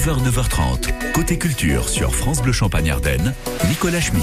[0.00, 1.12] 9h, 9h30.
[1.12, 3.34] Côté culture sur France Bleu Champagne Ardenne,
[3.68, 4.22] Nicolas Schmitt.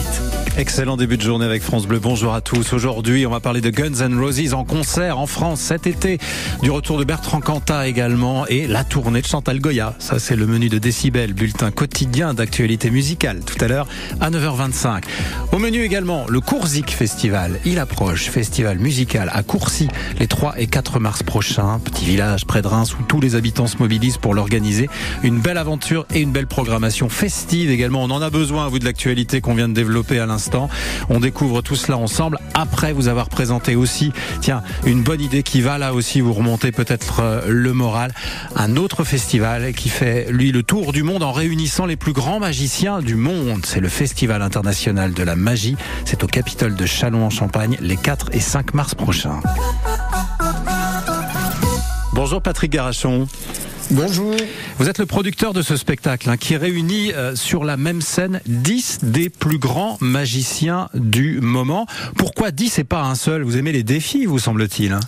[0.58, 2.00] Excellent début de journée avec France Bleu.
[2.00, 2.74] Bonjour à tous.
[2.74, 6.18] Aujourd'hui, on va parler de Guns N' Roses en concert en France cet été.
[6.64, 9.94] Du retour de Bertrand Cantat également et la tournée de Chantal Goya.
[10.00, 13.88] Ça, c'est le menu de Décibel, bulletin quotidien d'actualité musicale tout à l'heure
[14.20, 15.04] à 9h25.
[15.52, 17.60] Au menu également, le Coursic Festival.
[17.66, 19.90] Il approche, festival musical à Courcy
[20.20, 21.80] les 3 et 4 mars prochains.
[21.86, 24.90] Petit village près de Reims où tous les habitants se mobilisent pour l'organiser.
[25.22, 25.67] Une belle aventure
[26.14, 28.02] et une belle programmation festive également.
[28.02, 30.70] On en a besoin à vous de l'actualité qu'on vient de développer à l'instant.
[31.10, 35.60] On découvre tout cela ensemble après vous avoir présenté aussi, tiens, une bonne idée qui
[35.60, 38.14] va là aussi vous remonter peut-être euh, le moral.
[38.56, 42.40] Un autre festival qui fait, lui, le tour du monde en réunissant les plus grands
[42.40, 43.66] magiciens du monde.
[43.66, 45.76] C'est le Festival international de la magie.
[46.06, 49.42] C'est au Capitole de Châlons en Champagne les 4 et 5 mars prochains.
[52.14, 53.28] Bonjour Patrick Garachon.
[53.90, 54.36] Bonjour.
[54.80, 58.42] Vous êtes le producteur de ce spectacle hein, qui réunit euh, sur la même scène
[58.46, 61.86] 10 des plus grands magiciens du moment.
[62.18, 63.44] Pourquoi 10 et pas un seul?
[63.44, 65.00] Vous aimez les défis, vous semble-t-il hein?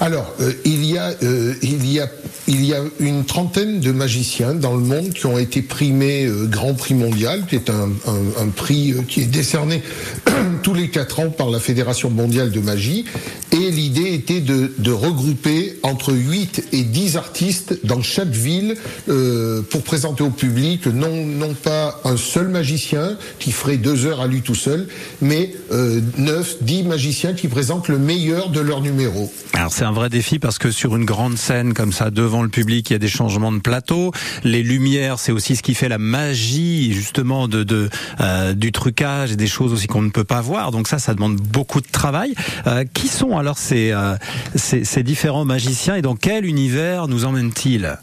[0.00, 2.08] Alors, euh, il, y a, euh, il, y a,
[2.50, 6.74] il y a une trentaine de magiciens dans le monde qui ont été primés Grand
[6.74, 9.82] Prix mondial, qui est un, prix qui est décerné
[10.64, 13.04] tous les quatre ans par la Fédération mondiale de magie.
[13.52, 18.76] Et l'idée était de, regrouper entre 8 et 10 artistes dans chaque ville
[19.08, 24.20] euh, pour présenter au public non, non pas un seul magicien qui ferait deux heures
[24.20, 24.88] à lui tout seul,
[25.22, 29.32] mais euh, 9, 10 magiciens qui présentent le meilleur de leur numéro.
[29.52, 32.48] Alors c'est un vrai défi parce que sur une grande scène comme ça, devant le
[32.48, 34.12] public, il y a des changements de plateau.
[34.44, 37.88] Les lumières, c'est aussi ce qui fait la magie justement de, de
[38.20, 40.70] euh, du trucage et des choses aussi qu'on ne peut pas voir.
[40.70, 42.34] Donc ça, ça demande beaucoup de travail.
[42.66, 44.16] Euh, qui sont alors ces, euh,
[44.54, 47.96] ces, ces différents magiciens et dans quel univers nous emmènent-ils?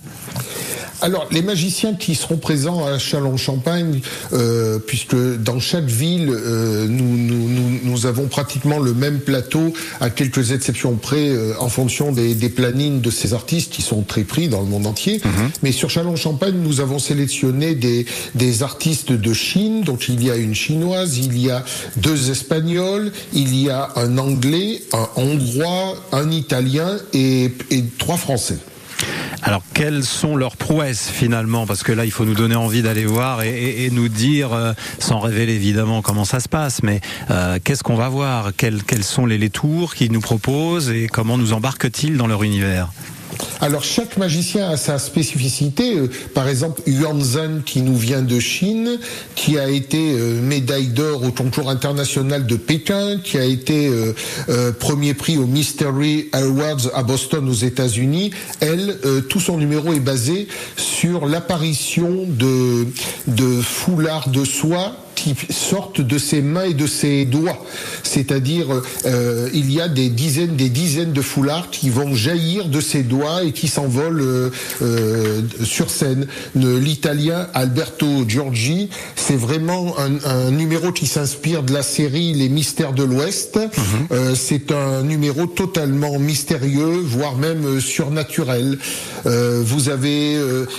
[1.01, 4.01] Alors, les magiciens qui seront présents à Châlons-Champagne,
[4.33, 9.73] euh, puisque dans chaque ville, euh, nous, nous, nous, nous, avons pratiquement le même plateau,
[9.99, 14.01] à quelques exceptions près, euh, en fonction des, des, plannings de ces artistes qui sont
[14.01, 15.17] très pris dans le monde entier.
[15.17, 15.49] Mm -hmm.
[15.63, 18.05] Mais sur Châlons-Champagne, nous avons sélectionné des,
[18.35, 21.63] des artistes de Chine, donc il y a une chinoise, il y a
[21.97, 28.59] deux espagnols, il y a un anglais, un hongrois, un italien et, et trois français.
[29.43, 31.65] Alors, quelles sont leurs prouesses finalement?
[31.65, 35.19] Parce que là, il faut nous donner envie d'aller voir et, nous dire, euh, sans
[35.19, 38.51] révéler évidemment comment ça se passe, mais euh, qu'est-ce qu'on va voir?
[38.55, 42.43] Quels, quels, sont les, les tours qu'ils nous proposent et comment nous embarquent-ils dans leur
[42.43, 42.89] univers?
[43.59, 45.97] Alors chaque magicien a sa spécificité.
[45.97, 48.99] Euh, par exemple, Yuan Zhen qui nous vient de Chine,
[49.35, 53.89] qui a été euh, médaille d'or au concours international de Pékin, qui a été
[54.49, 58.31] euh, premier prix au Mystery Awards à Boston aux États-Unis.
[58.59, 58.97] Elle,
[59.29, 62.87] tout son numéro est basé sur l'apparition de,
[63.27, 67.65] de foulards de soie qui sortent de ses mains et de ses doigts.
[68.03, 68.67] C'est-à-dire,
[69.05, 73.01] euh, il y a des dizaines, des dizaines de foulards qui vont jaillir de ses
[73.01, 74.49] doigts et qui s'envolent euh,
[74.83, 76.27] euh, sur scène.
[76.55, 82.93] L'italien Alberto Giorgi, c'est vraiment un, un, numéro qui s'inspire de la série Les Mystères
[82.93, 83.57] de l'Ouest.
[83.57, 84.35] -hmm.
[84.35, 88.77] c'est un numéro totalement mystérieux, voire même surnaturel.
[89.71, 90.21] vous avez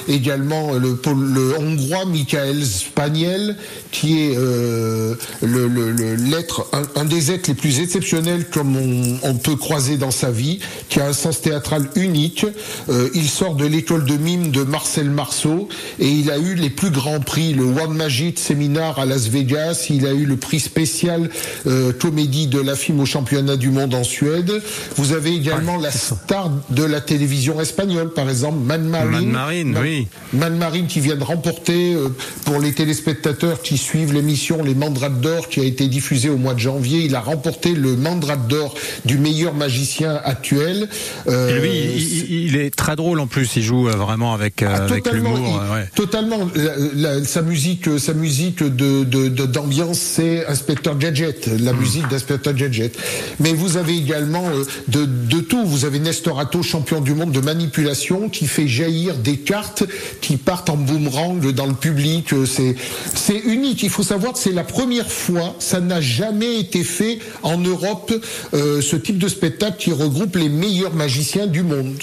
[0.09, 0.91] également le,
[1.37, 3.56] le hongrois Michael Spaniel,
[3.91, 8.77] qui est euh, le, le, le, l'être, un, un, des êtres les plus exceptionnels comme
[8.77, 10.59] on, on, peut croiser dans sa vie,
[10.89, 12.47] qui a un sens théâtral unique.
[12.88, 15.69] Euh, il sort de l'école de mime de Marcel Marceau
[15.99, 19.87] et il a eu les plus grands prix, le One Magic Seminar à Las Vegas,
[19.91, 21.31] il a eu le prix spécial
[21.67, 24.62] euh, comédie de la film au championnat du monde en Suède.
[24.97, 29.11] Vous avez également ouais, la star de la télévision espagnole, par exemple, Man Marine.
[29.11, 30.09] Man Marine, Man, oui.
[30.33, 31.97] Man Marine qui vient de remporter
[32.44, 36.55] pour les téléspectateurs qui suivent l'émission Les Mandrates d'Or qui a été diffusée au mois
[36.55, 37.01] de janvier.
[37.05, 38.75] Il a remporté le Mandrate d'Or
[39.05, 40.89] du meilleur magicien actuel.
[41.29, 43.56] Euh, Et lui, il, il, est très drôle en plus.
[43.56, 45.62] Il joue vraiment avec, ah, avec l'humour.
[45.73, 45.88] Ouais.
[45.94, 46.49] Totalement.
[46.55, 49.05] La, la, sa musique, sa musique de,
[49.47, 51.79] d'ambiance, c'est Inspecteur Gadget, la mmh.
[51.79, 52.99] musique d'Inspecteur Gadget.
[53.38, 55.64] Mais vous avez également euh, de, de tout.
[55.64, 59.85] Vous avez Nestorato, champion du monde de manipulation, qui fait jaillir des cartes
[60.21, 62.35] qui partent en boomerang dans le public.
[62.47, 62.75] C'est,
[63.14, 63.82] c'est unique.
[63.82, 68.10] Il faut savoir que c'est la première fois, ça n'a jamais été fait en Europe,
[68.55, 71.94] euh, ce type de spectacle qui regroupe les meilleurs magiciens du monde.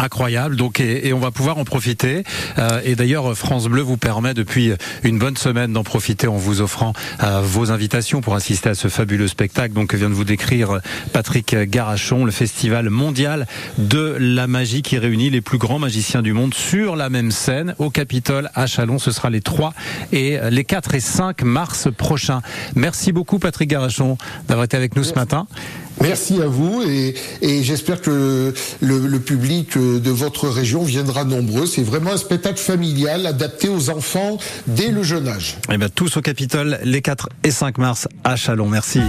[0.00, 0.56] Incroyable.
[0.56, 2.24] Donc, et, on va pouvoir en profiter.
[2.58, 6.62] Euh, et d'ailleurs, France Bleu vous permet depuis une bonne semaine d'en profiter en vous
[6.62, 9.74] offrant euh, vos invitations pour assister à ce fabuleux spectacle.
[9.74, 10.80] Donc, vient de vous décrire
[11.12, 16.32] Patrick Garachon, le festival mondial de la magie qui réunit les plus grands magiciens du
[16.32, 18.98] monde sur la même scène au Capitole à Chalon.
[18.98, 19.74] Ce sera les 3
[20.12, 22.40] et les 4 et 5 mars prochains.
[22.74, 24.16] Merci beaucoup, Patrick Garachon,
[24.48, 25.46] d'avoir été avec nous ce matin.
[26.02, 27.14] Merci à vous et,
[27.62, 31.66] j'espère que le, public de votre région viendra nombreux.
[31.66, 35.56] C'est vraiment un spectacle familial adapté aux enfants dès le jeune âge.
[35.68, 38.68] Et eh bien, tous au Capitole les 4 et 5 mars à Chalon.
[38.68, 39.00] Merci.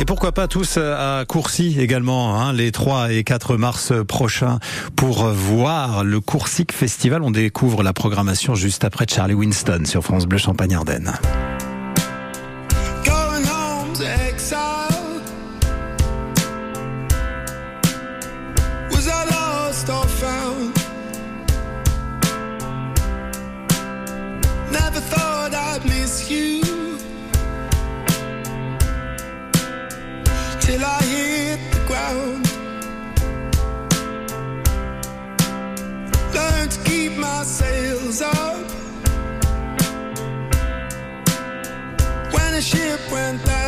[0.00, 4.60] Et pourquoi pas tous à Courcy également, hein, les 3 et 4 mars prochains,
[4.94, 7.22] pour voir le Coursic Festival.
[7.22, 11.14] On découvre la programmation juste après Charlie Winston sur France Bleu Champagne-Ardenne.
[30.60, 32.44] Till I hit the ground.
[36.68, 38.56] To keep my sails up.
[42.34, 43.67] When ship went down,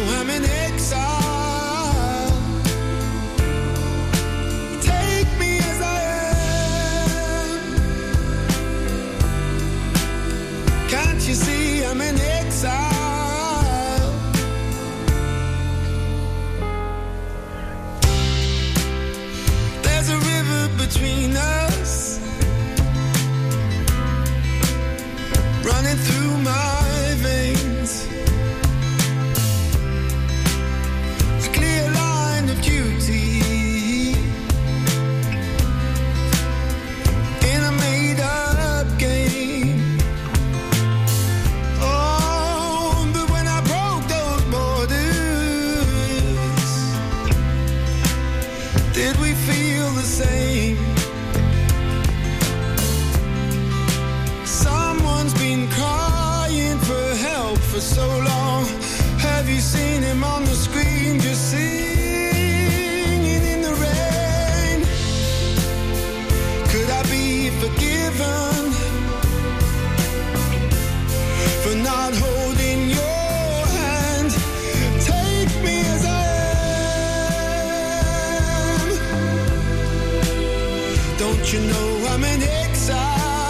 [81.53, 83.40] you know I'm an exile.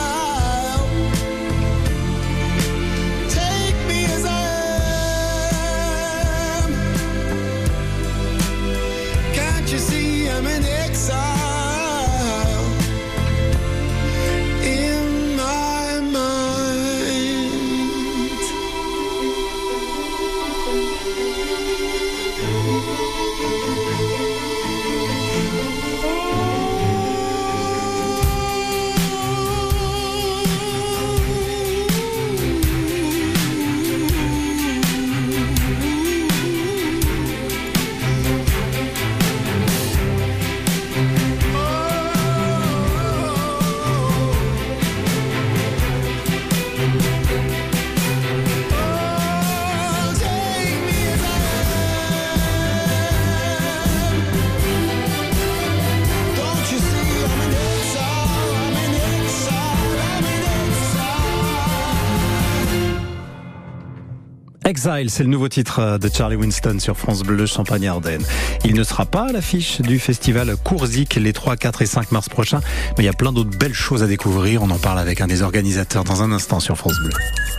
[64.83, 68.23] Exile, c'est le nouveau titre euh, de Charlie Winston sur France Bleu Champagne-Ardenne.
[68.65, 72.29] Il ne sera pas à l'affiche du festival Coursic les 3, 4 et 5 mars
[72.29, 72.61] prochains,
[72.97, 74.63] mais il y a plein d'autres belles choses à découvrir.
[74.63, 77.13] On en parle avec un des organisateurs dans un instant sur France Bleu.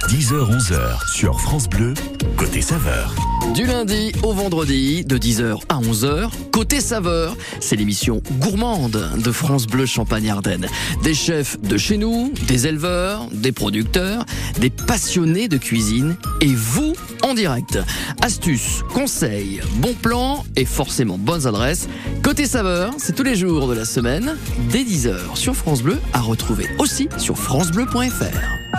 [0.08, 1.94] 10h, 11h sur France Bleu,
[2.36, 3.14] côté saveur.
[3.50, 9.66] Du lundi au vendredi, de 10h à 11h, Côté Saveur, c'est l'émission gourmande de France
[9.66, 10.66] Bleu Champagne-Ardenne.
[11.02, 14.24] Des chefs de chez nous, des éleveurs, des producteurs,
[14.58, 17.78] des passionnés de cuisine et vous en direct.
[18.22, 21.88] Astuces, conseils, bons plans et forcément bonnes adresses.
[22.22, 24.36] Côté Saveur, c'est tous les jours de la semaine,
[24.70, 28.71] dès 10h sur France Bleu, à retrouver aussi sur francebleu.fr.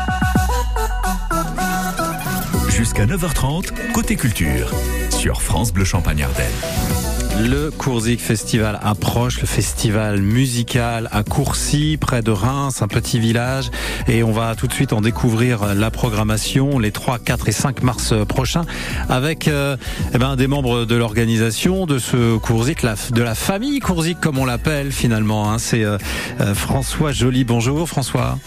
[2.76, 4.74] Jusqu'à 9h30, côté culture,
[5.12, 6.93] sur France Bleu Champagne Ardenne.
[7.40, 13.72] Le Coursic Festival approche, le festival musical à Courcy, près de Reims, un petit village.
[14.08, 17.82] Et on va tout de suite en découvrir la programmation les 3, 4 et 5
[17.82, 18.66] mars prochains
[19.10, 19.78] avec euh,
[20.14, 24.46] eh ben, des membres de l'organisation de ce Coursic, de la famille Coursic comme on
[24.46, 25.52] l'appelle finalement.
[25.52, 25.58] Hein.
[25.58, 25.98] C'est euh,
[26.40, 27.46] euh, François Joly.
[27.46, 28.38] Bonjour François.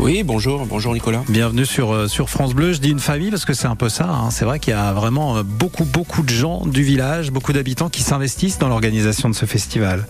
[0.00, 1.24] Oui, bonjour, bonjour Nicolas.
[1.28, 2.72] Bienvenue sur, euh, sur France Bleu.
[2.72, 4.08] Je dis une famille parce que c'est un peu ça.
[4.08, 4.30] Hein.
[4.30, 7.88] C'est vrai qu'il y a vraiment euh, beaucoup, beaucoup de gens du village, beaucoup d'habitants
[7.88, 8.27] qui s'investissent
[8.60, 10.06] dans l'organisation de ce festival.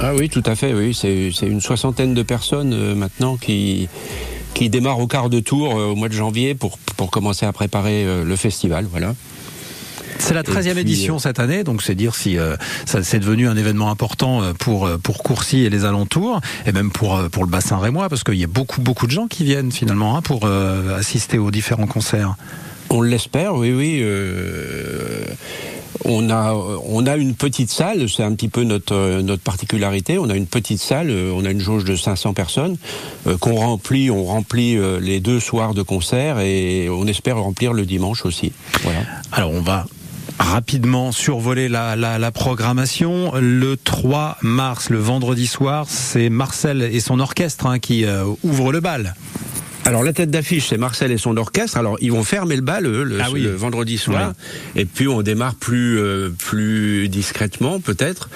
[0.00, 0.94] Ah oui, tout à fait, oui.
[0.94, 3.88] C'est une soixantaine de personnes euh, maintenant qui,
[4.54, 7.52] qui démarrent au quart de tour euh, au mois de janvier pour, pour commencer à
[7.52, 9.14] préparer euh, le festival, voilà.
[10.18, 13.48] C'est la 13e puis, édition cette année, donc c'est dire si euh, ça c'est devenu
[13.48, 17.78] un événement important pour pour Courcy et les alentours, et même pour pour le bassin
[17.78, 20.96] rémois, parce qu'il y a beaucoup beaucoup de gens qui viennent finalement hein, pour euh,
[20.96, 22.36] assister aux différents concerts.
[22.90, 23.98] On l'espère, oui, oui.
[24.02, 25.24] euh,
[26.04, 30.18] on a, on a une petite salle, c'est un petit peu notre, euh, notre particularité.
[30.18, 32.76] On a une petite salle, euh, on a une jauge de 500 personnes
[33.26, 37.72] euh, qu'on remplit, on remplit euh, les deux soirs de concert et on espère remplir
[37.72, 38.52] le dimanche aussi.
[38.82, 39.00] Voilà.
[39.32, 39.86] Alors on va
[40.38, 43.32] rapidement survoler la, la, programmation.
[43.40, 48.72] Le 3 mars, le vendredi soir, c'est Marcel et son orchestre hein, qui euh, ouvrent
[48.72, 49.14] le bal.
[49.86, 51.76] Alors la tête d'affiche, c'est Marcel et son orchestre.
[51.76, 53.42] Alors ils vont fermer le bal eux, le, Ah oui.
[53.42, 54.32] le vendredi soir,
[54.76, 58.28] et puis on démarre plus euh, plus discrètement peut-être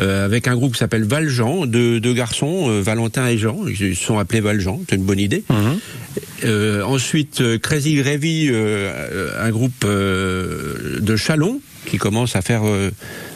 [0.00, 3.56] euh, avec un groupe qui s'appelle Valjean, deux, deux garçons, euh, Valentin et Jean.
[3.68, 5.44] Ils se sont appelés Valjean, c'est une bonne idée.
[6.44, 12.62] Euh, ensuite euh, Crazy Gravy, euh, un groupe euh, de Chalon qui commence à faire
[12.66, 12.90] euh,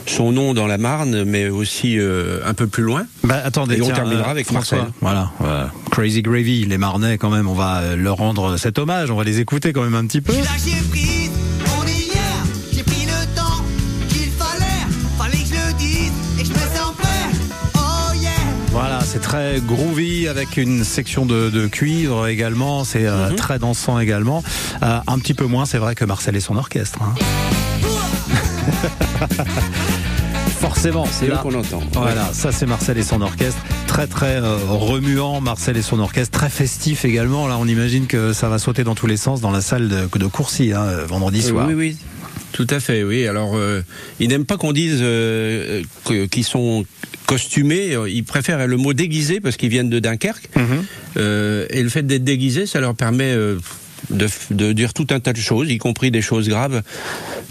[0.07, 3.07] son nom dans la Marne, mais aussi euh, un peu plus loin.
[3.23, 4.79] Bah, attendez, Et on tiens, terminera euh, avec François.
[4.79, 4.95] Marcel.
[5.01, 5.73] Voilà, voilà.
[5.91, 9.25] Crazy Gravy, les Marnais quand même, on va euh, leur rendre cet hommage, on va
[9.25, 10.33] les écouter quand même un petit peu.
[10.33, 10.37] Oh.
[18.73, 23.99] Voilà, c'est très groovy avec une section de, de cuivre également, c'est euh, très dansant
[23.99, 24.45] également.
[24.83, 27.01] Euh, un petit peu moins, c'est vrai que Marcel et son orchestre.
[27.03, 27.15] hein.
[30.61, 31.83] Forcément, C'est eux là- qu'on entend.
[31.95, 36.39] Voilà, ça c'est Marcel et son orchestre, très très euh, remuant, Marcel et son orchestre,
[36.39, 37.49] très festif également.
[37.49, 40.19] Là, on imagine que ça va sauter dans tous les sens dans la salle de,
[40.19, 41.67] de Courcy, hein, vendredi soir.
[41.67, 41.97] Oui, oui.
[42.53, 43.27] Tout à fait, oui.
[43.27, 43.81] Alors, euh,
[44.19, 45.83] ils n'aiment pas qu'on dise euh,
[46.31, 46.85] qu'ils sont
[47.27, 47.97] costumés.
[48.09, 50.51] Ils préfèrent le mot déguisé parce qu'ils viennent de Dunkerque.
[50.57, 50.65] Mhm.
[51.17, 53.57] Euh, et le fait d'être déguisé, ça leur permet euh,
[54.09, 56.83] de, dire tout un tas de choses, y compris des choses graves.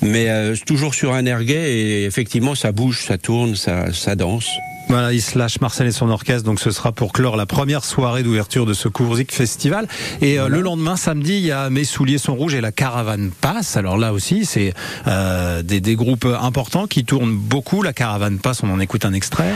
[0.01, 4.50] Mais euh, toujours sur un erguet et effectivement, ça bouge, ça tourne, ça, ça danse.
[4.89, 7.86] Voilà, il se lâche Marcel et son orchestre, donc ce sera pour clore la première
[7.86, 9.88] soirée d'ouverture de ce Coursic Festival.
[10.22, 13.29] Et euh, le lendemain, samedi, il y a Mes souliers sont rouges et la caravane
[13.39, 13.77] passe.
[13.77, 14.74] Alors là aussi, c'est
[15.06, 17.84] euh, des, des groupes importants qui tournent beaucoup.
[17.84, 19.53] La caravane passe, on en écoute un extrait.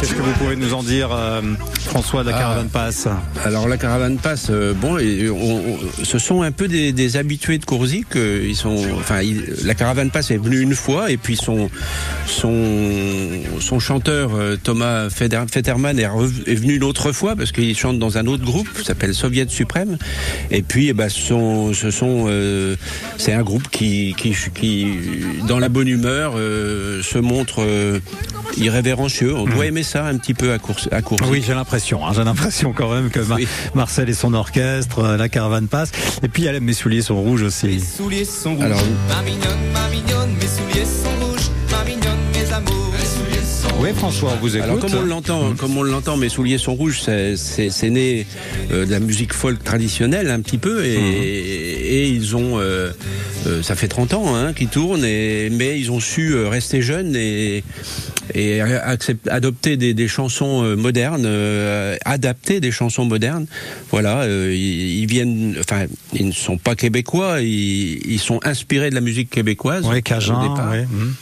[0.00, 1.40] Qu'est-ce que vous pouvez nous en dire, euh,
[1.80, 2.38] François, de la Ah.
[2.40, 3.08] caravane passe
[3.44, 7.16] Alors la caravane passe, euh, bon, et on- on- ce sont un peu des, des
[7.16, 8.14] habitués de Coursic.
[8.14, 11.68] euh, ils sont, enfin, ils- la caravane passe est venue une fois, et puis son
[12.26, 12.52] son
[13.60, 14.30] son chanteur
[14.62, 18.68] Thomas Feder- Fetterman est, venu une autre fois parce qu'il chante dans un autre groupe,
[18.78, 19.98] qui s'appelle Soviet Suprême.
[20.52, 22.28] Et puis, eh ben, ce sont, ce sont,
[23.16, 24.86] c'est un groupe qui, qui, qui,
[25.48, 27.66] dans la bonne humeur, se montre
[28.56, 29.34] irrévérencieux.
[29.36, 31.26] On doit aimer ça un petit peu à course, à Coursic.
[31.30, 32.06] Oui, j'ai l'impression.
[32.06, 33.20] hein, j'ai l'impression quand même que.
[33.74, 35.90] Marcel et son orchestre, euh, la caravane passe.
[36.22, 37.80] Et puis, il y a Mes souliers sont rouges aussi.
[37.80, 38.64] souliers sont rouges.
[38.64, 39.42] Alors, ma mignonne,
[39.72, 41.48] ma mignonne, mes souliers sont rouges.
[41.70, 44.64] Ma mignonne, mes amours, mes souliers sont Oui, François, on vous écoute.
[44.68, 47.00] Alors comme on l'entend, comme on l'entend, mes souliers sont rouges.
[47.04, 48.26] C'est, c'est, c'est né
[48.72, 52.90] euh, de la musique folk traditionnelle un petit peu, et, et ils ont, euh,
[53.46, 56.82] euh, ça fait 30 ans hein, qu'ils tournent, et, mais ils ont su euh, rester
[56.82, 57.62] jeunes et
[58.34, 63.46] et accept- adopter des, des chansons euh, modernes, euh, adapter des chansons modernes.
[63.90, 68.90] Voilà, euh, ils, ils viennent, enfin, ils ne sont pas québécois, ils, ils sont inspirés
[68.90, 69.84] de la musique québécoise.
[69.86, 70.70] Oui, au Cajun, départ.
[70.70, 71.14] ouais, mhm.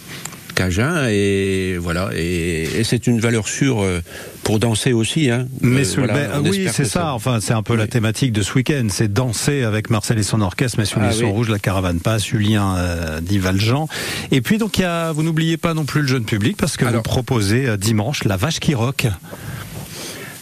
[0.57, 4.01] Cajun et voilà et, et c'est une valeur sûre euh,
[4.43, 5.31] pour danser aussi.
[5.31, 5.47] Hein.
[5.61, 7.13] Mais Euh, voilà, bai- on oui, c'est ça.
[7.15, 8.87] Enfin, c'est un peu la thématique de ce week-end.
[8.91, 11.31] C'est danser avec Marcel et son orchestre, mais sous Ah les oui.
[11.31, 13.87] rouges, la caravane passe, Julien euh, dit Valjean.
[14.33, 16.77] Et puis donc, il y a, vous n'oubliez pas non plus le jeune public parce
[16.77, 19.07] que vous proposez euh, dimanche la vache qui rock.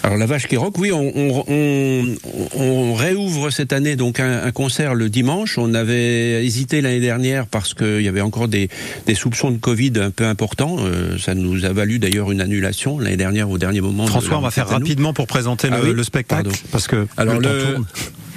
[0.05, 2.17] Alors la vache qui rock, oui, on, on, on,
[2.61, 5.57] on réouvre cette année donc un, un concert le dimanche.
[5.57, 8.69] On avait hésité l'année dernière parce qu'il y avait encore des,
[9.07, 10.77] des soupçons de Covid un peu importants.
[10.81, 14.07] Euh, ça nous a valu d'ailleurs une annulation l'année dernière au dernier moment.
[14.07, 16.59] François, on va faire rapidement pour présenter Ah le, oui, le spectacle pardon.
[16.71, 17.87] parce que Alors le temps le, tourne.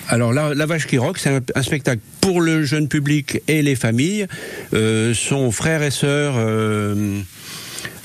[0.08, 3.62] alors la, la vache qui rock, c'est un, un spectacle pour le jeune public et
[3.62, 4.26] les familles.
[4.74, 6.36] Euh, sont frères et sœurs.
[6.38, 7.20] euh,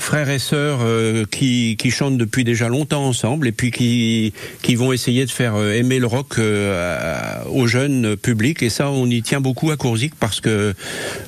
[0.03, 4.75] frères et sœurs euh, qui, qui chantent depuis déjà longtemps ensemble et puis qui, qui
[4.75, 8.89] vont essayer de faire euh, aimer le rock euh, à- au jeune public et ça
[8.91, 10.73] on y tient beaucoup à Coursic parce que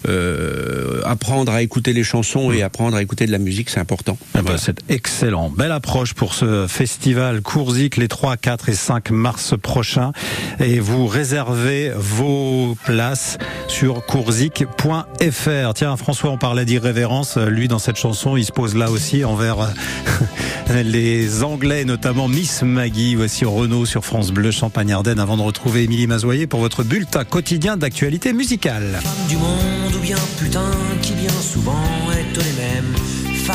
[0.10, 4.18] euh, apprendre à écouter les chansons et apprendre à écouter de la musique c'est important.
[4.38, 5.50] Eh ben, c'est excellent.
[5.50, 10.12] Belle approche pour ce festival Coursic les 3, 4 et 5 mars prochains.
[10.60, 15.74] Et vous réservez vos places sur coursic.fr.
[15.76, 17.38] Tiens, François, on parlait d'irrévérence.
[17.38, 22.64] Lui, dans cette chanson, il se pose là aussi envers euh, les Anglais, notamment Miss
[22.64, 23.16] Maggie.
[23.16, 27.78] Voici Renault sur France Bleu Champagne-Ardenne avant de retrouver Émilie Mazoyer pour votre bulletin quotidien
[27.78, 29.00] d'actualité musicale.
[29.30, 32.96] Du monde ou bien putain qui bien souvent est les mêmes.
[33.28, 33.52] Ou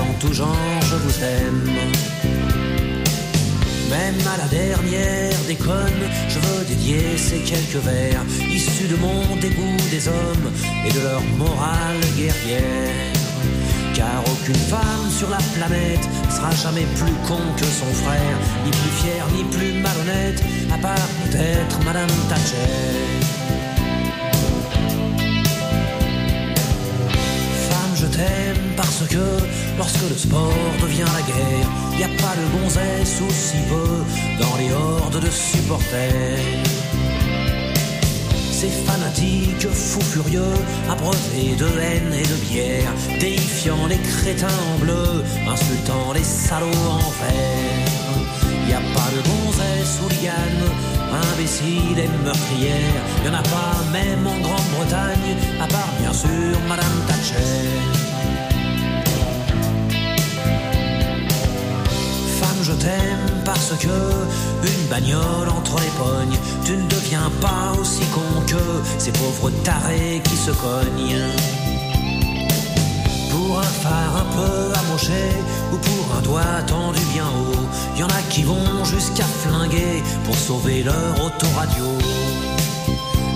[0.00, 2.17] en tout genre, je vous aime.
[3.90, 9.76] Même à la dernière déconne, je veux dédier ces quelques vers issus de mon dégoût
[9.90, 10.52] des hommes
[10.86, 13.14] et de leur morale guerrière.
[13.94, 18.94] Car aucune femme sur la planète sera jamais plus con que son frère, ni plus
[19.02, 20.42] fière, ni plus malhonnête,
[20.72, 23.08] à part peut-être Madame Thatcher.
[27.70, 29.24] Femme, je t'aime parce que
[29.78, 30.52] lorsque le sport
[30.82, 34.04] devient la guerre, y a pas de gonzesse ou si peu
[34.40, 36.38] dans les hordes de supporters.
[38.52, 40.54] Ces fanatiques fous furieux,
[40.90, 47.10] abreuvés de haine et de bière, déifiant les crétins en bleu, insultant les salauds en
[47.20, 48.08] vert.
[48.68, 50.66] Y a pas de gonzesse ou liane,
[51.32, 53.02] imbécile et meurtrière.
[53.24, 57.97] Y en a pas même en Grande-Bretagne, à part bien sûr Madame Thatcher.
[63.58, 68.64] Parce que une bagnole entre les pognes, tu ne deviens pas aussi con que
[68.98, 71.26] ces pauvres tarés qui se cognent.
[73.30, 75.24] Pour un phare un peu amoché
[75.72, 80.36] ou pour un doigt tendu bien haut, y en a qui vont jusqu'à flinguer pour
[80.36, 81.86] sauver leur autoradio.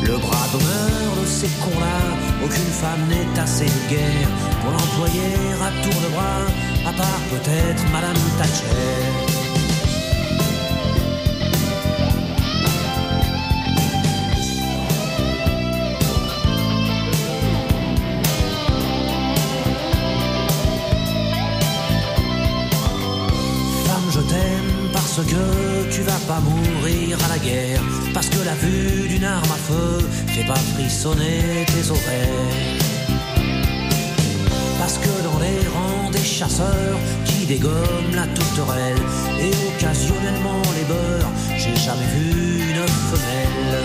[0.04, 2.00] Le bras d'honneur de ces cons-là,
[2.44, 4.28] aucune femme n'est assez vulgaire
[4.60, 5.34] pour l'employer
[5.66, 6.44] à tour de bras,
[6.86, 9.31] à part peut-être Madame Thatcher.
[26.26, 27.82] Pas mourir à la guerre.
[28.14, 32.82] Parce que la vue d'une arme à feu fait pas frissonner tes ovaires.
[34.78, 39.02] Parce que dans les rangs des chasseurs qui dégomment la tourterelle
[39.40, 43.76] et occasionnellement les beurs, j'ai jamais vu une femelle.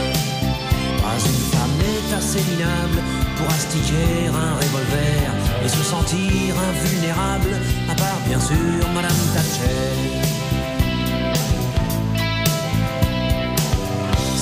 [1.02, 3.00] Pas une femme n'est assez minable
[3.38, 5.32] pour astiquer un revolver
[5.64, 7.54] et se sentir invulnérable,
[7.92, 10.47] à part bien sûr Madame Thatcher.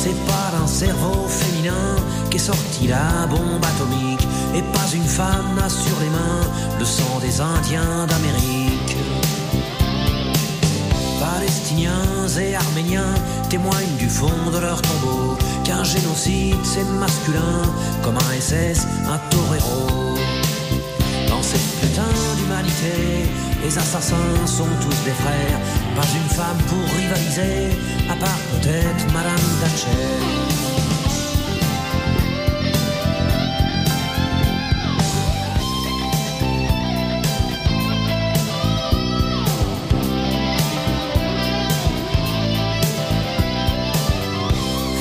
[0.06, 1.96] C'est pas d'un cerveau féminin
[2.30, 6.46] qu'est sortie la bombe atomique et pas une femme n'a sur les mains
[6.78, 8.98] le sang des Indiens d'Amérique.
[11.20, 13.16] Palestiniens et Arméniens
[13.50, 17.64] témoignent du fond de leur tombeau qu'un génocide c'est masculin
[18.04, 20.14] comme un SS, un torero.
[21.28, 23.26] Dans cette putain d'humanité,
[23.64, 25.60] les assassins sont tous des frères.
[25.96, 27.78] Pas une femme pour rivaliser,
[28.10, 29.88] à part peut-être Madame Thatcher.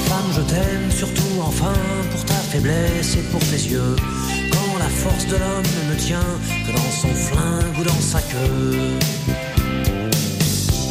[0.07, 1.73] Femme, je t'aime surtout enfin
[2.13, 3.97] pour ta faiblesse et pour tes yeux.
[4.53, 6.21] Quand la force de l'homme ne tient
[6.67, 8.99] que dans son flingue ou dans sa queue.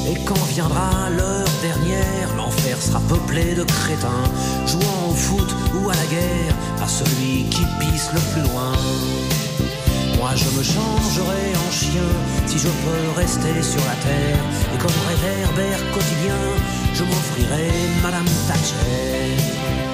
[0.06, 4.26] Et quand viendra l'heure dernière, l'enfer sera peuplé de crétins,
[4.68, 8.74] jouant au foot ou à la guerre, à celui qui pisse le plus loin.
[10.18, 12.10] Moi je me changerai en chien
[12.48, 14.44] si je peux rester sur la terre.
[14.74, 16.42] Et comme réverbère quotidien,
[16.94, 17.70] je m'offrirai
[18.02, 19.93] Madame Thatcher.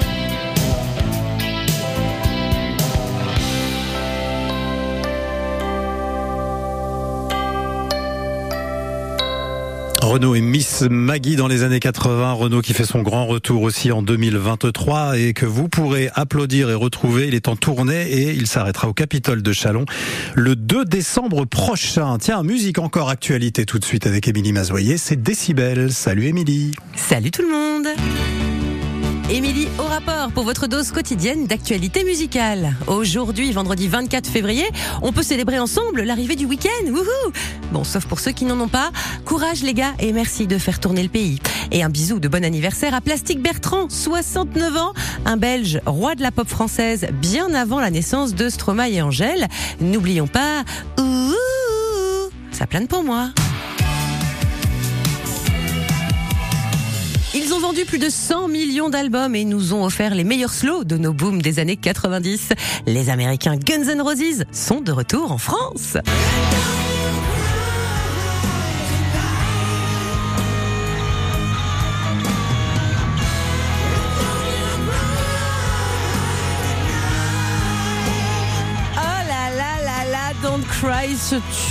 [10.10, 12.32] Renault et Miss Maggie dans les années 80.
[12.32, 16.74] Renault qui fait son grand retour aussi en 2023 et que vous pourrez applaudir et
[16.74, 17.28] retrouver.
[17.28, 19.84] Il est en tournée et il s'arrêtera au Capitole de Chalon
[20.34, 22.18] le 2 décembre prochain.
[22.18, 24.96] Tiens, musique encore actualité tout de suite avec Émilie Mazoyer.
[24.96, 25.92] C'est Décibel.
[25.92, 26.72] Salut Émilie.
[26.96, 27.86] Salut tout le monde
[29.30, 32.74] Émilie au rapport pour votre dose quotidienne d'actualité musicale.
[32.88, 34.64] Aujourd'hui, vendredi 24 février,
[35.02, 36.92] on peut célébrer ensemble l'arrivée du week-end.
[37.70, 38.90] Bon, sauf pour ceux qui n'en ont pas.
[39.24, 41.38] Courage les gars et merci de faire tourner le pays.
[41.70, 46.22] Et un bisou de bon anniversaire à Plastique Bertrand, 69 ans, un Belge roi de
[46.22, 49.46] la pop française bien avant la naissance de Stromae et Angèle.
[49.80, 50.64] N'oublions pas,
[50.98, 51.34] ouh,
[52.50, 53.30] ça plane pour moi.
[57.32, 60.82] Ils ont vendu plus de 100 millions d'albums et nous ont offert les meilleurs slows
[60.82, 62.48] de nos booms des années 90.
[62.86, 65.96] Les Américains Guns N' Roses sont de retour en France.
[80.82, 81.14] Cry,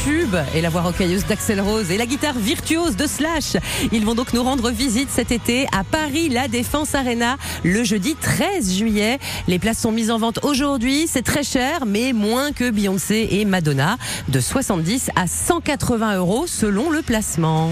[0.04, 3.58] tube et la voix rocailleuse d'Axel Rose et la guitare virtuose de Slash.
[3.92, 8.14] Ils vont donc nous rendre visite cet été à Paris, la Défense Arena, le jeudi
[8.14, 9.18] 13 juillet.
[9.48, 11.08] Les places sont mises en vente aujourd'hui.
[11.08, 16.92] C'est très cher, mais moins que Beyoncé et Madonna, de 70 à 180 euros selon
[16.92, 17.72] le placement.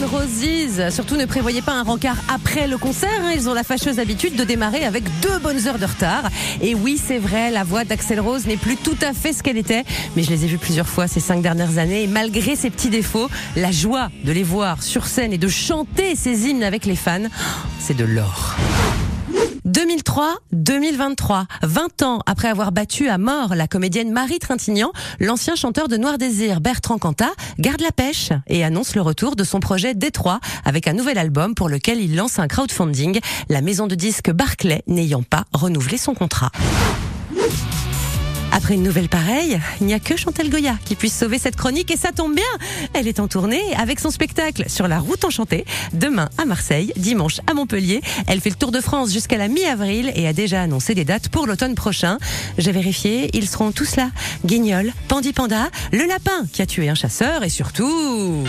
[0.00, 0.92] N' Roses.
[0.94, 3.08] Surtout ne prévoyez pas un rencard après le concert.
[3.22, 3.32] hein.
[3.34, 6.24] Ils ont la fâcheuse habitude de démarrer avec deux bonnes heures de retard.
[6.60, 9.56] Et oui, c'est vrai, la voix d'Axel Rose n'est plus tout à fait ce qu'elle
[9.56, 9.84] était.
[10.16, 12.02] Mais je les ai vus plusieurs fois ces cinq dernières années.
[12.02, 16.16] Et malgré ses petits défauts, la joie de les voir sur scène et de chanter
[16.16, 17.28] ces hymnes avec les fans,
[17.78, 18.56] c'est de l'or.
[19.74, 25.96] 2003-2023, 20 ans après avoir battu à mort la comédienne Marie Trintignant, l'ancien chanteur de
[25.96, 30.38] Noir Désir Bertrand Cantat garde la pêche et annonce le retour de son projet Détroit
[30.64, 34.84] avec un nouvel album pour lequel il lance un crowdfunding, la maison de disques Barclay
[34.86, 36.52] n'ayant pas renouvelé son contrat.
[38.64, 41.90] Après une nouvelle pareille, il n'y a que Chantal Goya qui puisse sauver cette chronique
[41.90, 42.42] et ça tombe bien.
[42.94, 47.40] Elle est en tournée avec son spectacle sur la route enchantée, demain à Marseille, dimanche
[47.46, 48.00] à Montpellier.
[48.26, 51.28] Elle fait le tour de France jusqu'à la mi-avril et a déjà annoncé des dates
[51.28, 52.16] pour l'automne prochain.
[52.56, 54.10] J'ai vérifié, ils seront tous là.
[54.46, 58.44] Guignol, Pandi Panda, le lapin qui a tué un chasseur et surtout...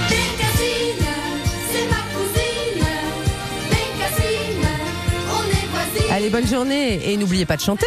[6.16, 7.86] Allez, bonne journée et n'oubliez pas de chanter.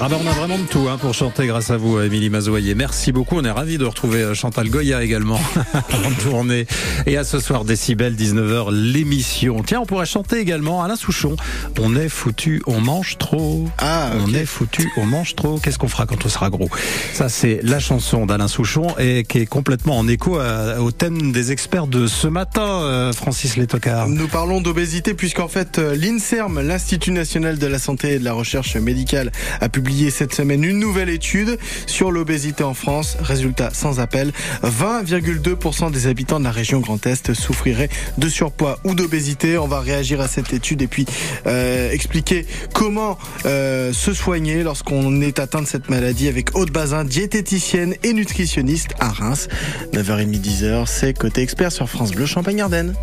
[0.00, 2.74] Ah ben on a vraiment de tout hein, pour chanter grâce à vous, Émilie Mazoyer.
[2.74, 3.36] Merci beaucoup.
[3.36, 5.38] On est ravis de retrouver euh, Chantal Goya également
[5.74, 6.66] en tournée.
[7.06, 9.62] Et à ce soir, Décibel, 19h, l'émission.
[9.64, 11.36] Tiens, on pourrait chanter également Alain Souchon.
[11.78, 13.64] On est foutu, on mange trop.
[13.78, 15.58] Ah, On est foutu, on mange trop.
[15.60, 16.68] Qu'est-ce qu'on fera quand on sera gros?
[17.12, 21.30] Ça, c'est la chanson d'Alain Souchon et qui est complètement en écho à- au thème
[21.30, 24.08] des experts de ce matin, euh, Francis Letocard.
[24.08, 28.32] Nous parlons d'obésité puisqu'en fait euh, l'INSERM, l'Institut national de la santé et de la
[28.32, 29.30] recherche médicale,
[29.60, 33.18] a publié cette semaine une nouvelle étude sur l'obésité en France.
[33.20, 38.94] Résultat sans appel, 20,2% des habitants de la région Grand Est souffriraient de surpoids ou
[38.94, 39.58] d'obésité.
[39.58, 41.04] On va réagir à cette étude et puis
[41.46, 47.04] euh, expliquer comment euh, se soigner lorsqu'on est atteint de cette maladie avec Aude Bazin,
[47.04, 49.48] diététicienne et nutritionniste à Reims.
[49.92, 52.94] 9h30, 10h, c'est côté expert sur France Bleu Champagne-Ardenne.